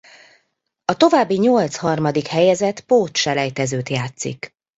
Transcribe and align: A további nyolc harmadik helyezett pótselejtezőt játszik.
A 0.85 0.97
további 0.97 1.37
nyolc 1.37 1.75
harmadik 1.75 2.27
helyezett 2.27 2.79
pótselejtezőt 2.79 3.89
játszik. 3.89 4.55